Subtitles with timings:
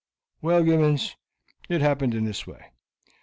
[0.41, 1.15] "Well, Gibbons,
[1.69, 2.71] it happened in this way.